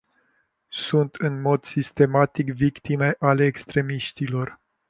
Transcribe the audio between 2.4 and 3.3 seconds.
victime